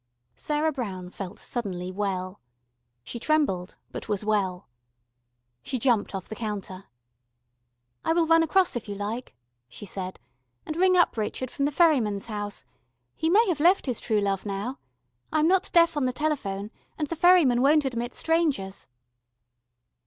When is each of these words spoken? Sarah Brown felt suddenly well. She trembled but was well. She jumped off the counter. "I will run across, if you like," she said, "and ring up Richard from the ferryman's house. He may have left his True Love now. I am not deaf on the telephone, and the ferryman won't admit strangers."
Sarah 0.35 0.71
Brown 0.71 1.11
felt 1.11 1.37
suddenly 1.37 1.91
well. 1.91 2.41
She 3.03 3.19
trembled 3.19 3.75
but 3.91 4.09
was 4.09 4.25
well. 4.25 4.67
She 5.61 5.77
jumped 5.77 6.15
off 6.15 6.27
the 6.27 6.33
counter. 6.35 6.85
"I 8.03 8.11
will 8.13 8.25
run 8.25 8.41
across, 8.41 8.75
if 8.75 8.89
you 8.89 8.95
like," 8.95 9.35
she 9.69 9.85
said, 9.85 10.19
"and 10.65 10.75
ring 10.75 10.97
up 10.97 11.15
Richard 11.17 11.51
from 11.51 11.65
the 11.65 11.71
ferryman's 11.71 12.25
house. 12.25 12.65
He 13.15 13.29
may 13.29 13.47
have 13.47 13.59
left 13.59 13.85
his 13.85 13.99
True 13.99 14.21
Love 14.21 14.43
now. 14.43 14.79
I 15.31 15.39
am 15.39 15.47
not 15.47 15.69
deaf 15.71 15.95
on 15.95 16.05
the 16.05 16.13
telephone, 16.13 16.71
and 16.97 17.07
the 17.07 17.15
ferryman 17.15 17.61
won't 17.61 17.85
admit 17.85 18.15
strangers." 18.15 18.87